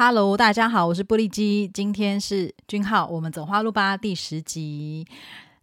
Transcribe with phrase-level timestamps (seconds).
[0.00, 5.04] Hello，大家好，我是玻璃基，今天是君浩，我们走花路吧第十集。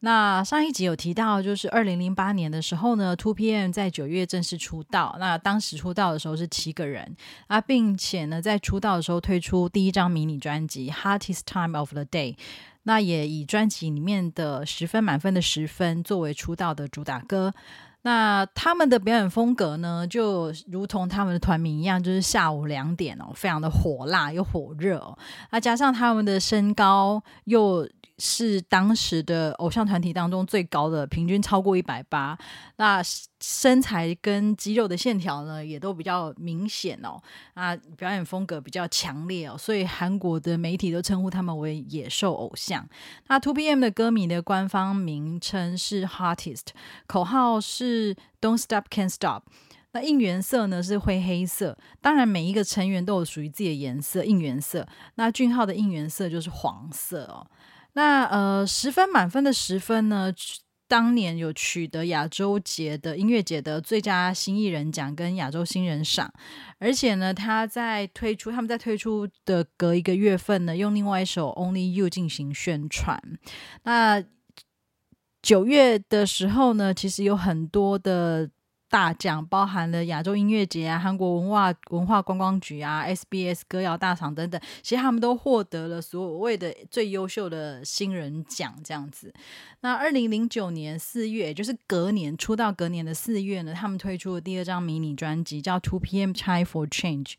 [0.00, 5.14] 那上一集有提到，就是二零零八年的时候呢，Two PM 在九月正式出道。
[5.20, 7.14] 那当时出道的时候是七个人
[7.46, 12.34] 啊，并且呢，在出道的时候推出第一张迷你专辑《Hottest Time of the Day》。
[12.84, 17.52] 那也以专辑里面的十分满分的十分作为出道的主打歌。
[18.02, 25.16] 那他们的表演风格呢，就如同他们的团名一样，就是下午两点哦，非常的火辣又火热哦。
[25.50, 27.88] 那加上他们的身高又。
[28.18, 32.38] 是当时的偶像团体当中最高的，平均超过一百八。
[32.76, 33.02] 那
[33.40, 37.20] 身材跟肌肉的线条呢，也都比较明显哦。
[37.54, 42.88] 啊，表演风格比较强烈哦，所以韩国的媒体都称呼他们为野兽偶像。
[43.28, 46.68] 那 Two PM 的歌迷的官方名称是 Hottest，
[47.06, 49.42] 口号是 Don't Stop Can't Stop。
[49.94, 51.76] 那应援色呢是灰黑色。
[52.00, 54.88] 当然，每一个成员都有属于自己的颜色应援色。
[55.16, 57.46] 那俊浩的应援色就是黄色哦。
[57.94, 60.32] 那呃，十分满分的十分呢，
[60.88, 66.32] 当年有取得亚洲节的音乐节的最佳新艺人奖跟亚洲新人赏，
[66.78, 73.20] 而且呢，他在推出他们在推出的隔一个月份呢，用另外一首《Only You》进行宣传。
[73.84, 74.22] 那
[75.40, 78.50] 九月的时候呢，其实有很多的。
[78.92, 89.32] 大奖包含了亚洲音乐节啊、韩国文化文化观光局啊、SBS 歌谣大赏等等，其实他们都获得了所谓的最优秀的新人奖这样子。
[89.80, 96.32] 那二零零九年四月，就是隔年出道隔年的四月呢，他们推出了第二张迷你专辑，叫《Two P.M.
[96.34, 97.32] Time for Change》。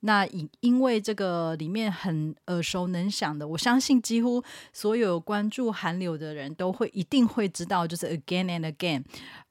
[0.00, 9.04] 那因因为这个里面很耳熟能详的，我相信几乎所有关注韩流的人都会一定会知道，就是 Again and Again，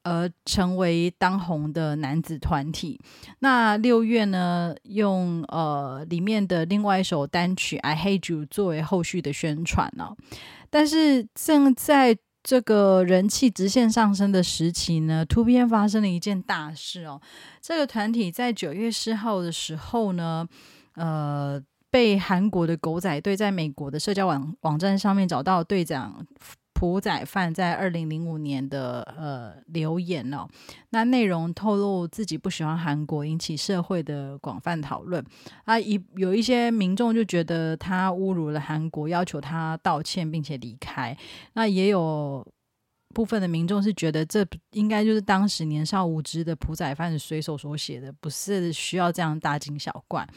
[0.03, 2.99] 而成为当红的男子团体。
[3.39, 10.15] 那六月呢，用呃里面的另外一首单曲《I Hate You》作为后续的宣传呢。
[10.69, 17.19] 但是正在这个人气直线上升的时期呢突变发生了一件大事哦。
[17.59, 20.47] 这个团体在九月四号的时候呢，
[20.93, 21.59] 呃，
[21.89, 26.23] 被韩国的狗仔队在美国的社交网网站上面找到队长。
[26.77, 30.45] 朴宰范在二零零五年的呃留言哦，
[30.89, 35.23] 那内容透露自己不喜欢韩国，引起社会的广泛讨论
[35.63, 35.79] 啊。
[35.79, 41.17] 一有一些民众就觉得他侮辱了韩国，要求他道歉并且离开。
[41.53, 42.45] 那也有
[43.13, 50.27] 部分的民众是觉得这应该就是当时年少无知的朴宰范随手所写的，不是需要这样大惊小怪。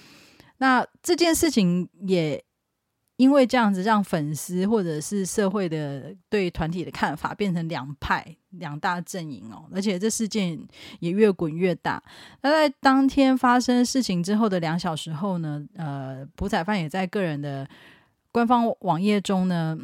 [0.58, 2.40] 那这件事情也。
[3.18, 10.56] 因为这样子，让粉丝或者是社会的对团体的看法变成两派、两大阵营哦，而且这事件
[11.00, 12.00] 也越滚越大。
[12.42, 17.68] 那在当天发生事情之后的两小时后呢，呃，朴宰范也在个人的
[18.30, 19.76] 官方网页中呢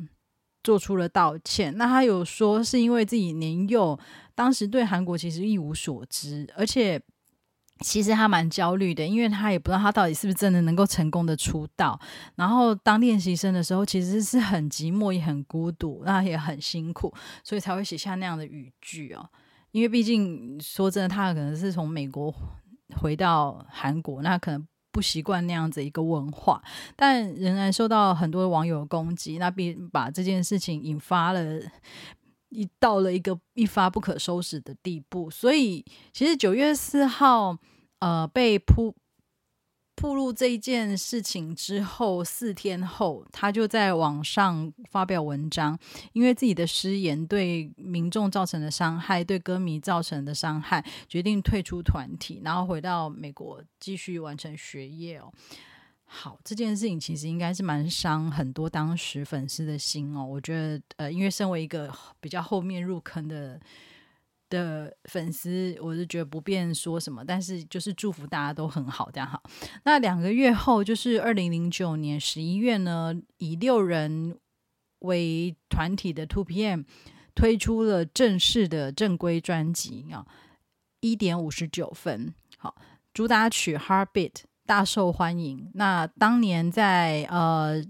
[0.63, 1.77] 做出了道歉。
[1.77, 3.99] 那他有说是因为自己年幼，
[4.37, 7.03] 当时对韩国其实一无所知，而且。
[7.81, 11.99] 其实他蛮焦虑的，因为他也不知道他到底是不是真的能够成功的出道。
[12.37, 17.13] 然后当练习生的时候，其实是很寂寞也很孤独，那也很辛苦，
[17.43, 19.29] 所以才会写下那样的语句哦。
[19.73, 22.33] 因为毕竟说真的，他可能是从美国
[22.97, 26.63] 回到韩国，那可能不习惯那样子一个文化，
[26.95, 31.61] 但仍然受到很多网友攻击，那并把这件事情引发了。
[32.55, 37.59] 一到了一个一发不可收拾的地步，所以其实九月四号，
[37.99, 38.95] 呃，被铺
[39.97, 45.79] 铺露这一件事情之后，四天后，他就在网上发表文章，
[46.13, 55.33] 因为自己的失言对民众造成的伤害，对歌迷造成的伤害，决定退出团体，然后回到美国继续完成学业哦。
[56.17, 60.25] 好，这件事情其实应该是蛮伤很多当时粉丝的心哦。
[60.25, 63.61] 我觉得，呃，因为身为一个比较后面入坑的
[64.49, 69.43] 的粉丝，我是觉得不便说什么，但是就是祝福大家都很好，这样好。
[69.83, 74.39] 那两个月后，就是二零零九年十一月呢，以六人
[75.01, 76.85] 为团体的 Two PM
[77.35, 80.25] 推出了正式的正规专辑啊，
[81.01, 82.77] 一点五十九分，好，
[83.13, 84.45] 主打曲 Heartbeat。
[84.67, 85.71] 大受欢迎。
[85.75, 87.83] 那当年在呃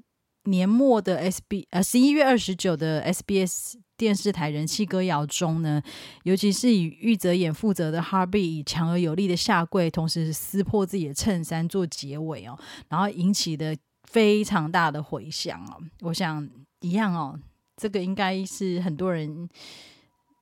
[0.45, 5.81] 年末的 S B 呃十一月二十九的 SBS 电视台人气歌谣中呢，
[6.25, 13.77] 尤其是以玉泽演负责的 Harvey 以强而有力的下跪，同时撕破自己的衬衫做结尾哦，然后引起的
[14.11, 15.81] 非常大的回响哦。
[16.01, 16.49] 我想
[16.81, 17.39] 一样哦，
[17.77, 19.49] 这个应该是很多人。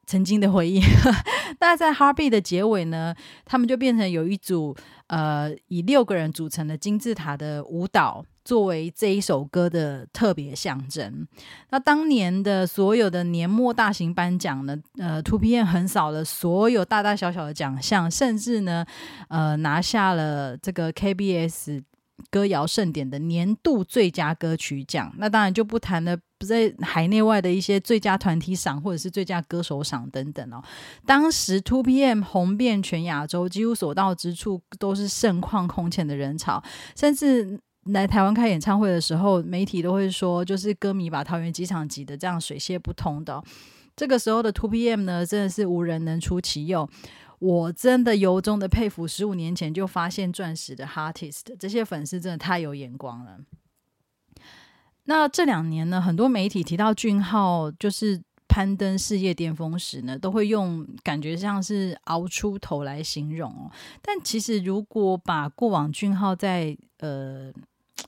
[0.06, 0.81] 曾经的回忆，
[1.60, 3.14] 那在《h a r b y 的结尾呢，
[3.44, 4.76] 他们就变成有一组
[5.06, 11.26] 呃以六个人组成的金字塔的舞蹈作为这一首歌的特别象征。
[11.70, 18.84] 那当年的所有的年末大型颁奖呢，呃，Two PM 横扫了所有大大小小的奖项，甚至呢，
[19.28, 21.82] 呃，拿下了这个 KBS。
[22.31, 30.63] 歌谣盛典的年度最佳歌曲奖，那当然就不谈了，不在海内外的一些最佳团体赏或者是最佳歌手赏等等哦。
[31.07, 36.63] 当时 Two PM 红遍全亚洲，几乎所到之处都是盛况空前的人潮，
[36.97, 43.43] 甚至来台湾开演唱会的时候，媒体都会说，就是歌迷把桃园机场挤得这样水泄不通的。
[43.95, 46.89] 这个时候的 Two PM 呢，真的是无人能出其右。
[47.43, 53.41] 我真的由衷的佩服，十五年前就发现钻石的 artist，这些粉丝真的太有眼光了。
[55.06, 63.69] 那这两年呢，很多媒体提到俊浩就是攀登事业巅峰时呢，都会用感觉像是熬出头来形容哦。
[64.00, 67.53] 但其实如果把过往俊浩在呃，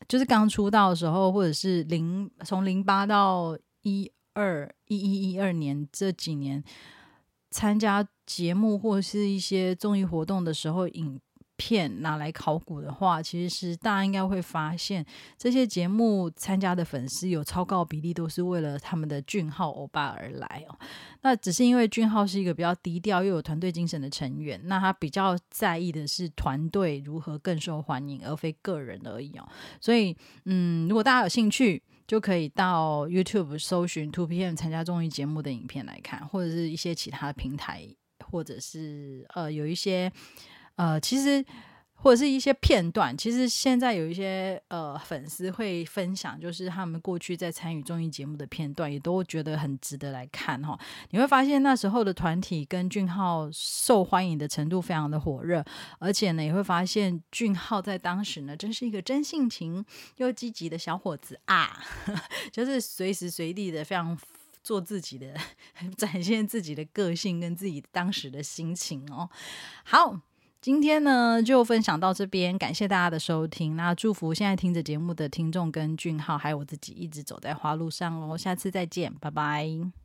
[0.07, 6.63] 就是刚出道的时候，或者是零从零八到一二一一一二年这几年。
[7.51, 11.21] 参加节目或是一些综艺活动的时候，影
[11.57, 15.05] 片拿来考古的话，其实大家应该会发现，
[15.39, 20.77] 这些节目参加的粉丝有超高比例都是为了他们的俊浩欧巴而来哦。
[21.23, 29.49] 那只是因为俊浩是一个比较低调又有团队精神的成员，那他比较在意的是团队如何更受欢迎，而非个人而已哦。
[29.81, 30.17] 所以，
[30.47, 31.83] 嗯，如果大家有兴趣。
[32.07, 37.89] 就可以到 YouTube 搜寻 Two PM 参加综艺节目的影片来看，或者是一些其他平台，
[38.31, 40.11] 或者是呃有一些
[40.77, 41.45] 呃其实。
[41.97, 50.79] 或者是一些片段，其实现在有一些呃粉丝会分享，就是他们过去在参与综艺节目的片段，也都觉得很值得来看哈。
[51.13, 55.65] 你会发现那时候的团体跟俊浩受欢迎的程度非常的火热，
[55.99, 59.83] 而且呢，也会发现俊浩在当时呢，真是一个真性情
[60.17, 61.83] 又积极的小伙子啊，
[62.53, 64.15] 就是随时随地的非常
[64.65, 65.33] 做自己的，
[65.97, 69.31] 展现自己的个性跟自己当时的心情哦。
[69.85, 70.19] 好。
[70.61, 73.77] 今天呢，就分享到这边，感谢大家的收听。
[73.77, 78.39] 那祝福现在听着节目的听众跟俊浩，还有我自己，一直走在花路上哦。
[78.39, 79.95] 下次再见，拜拜。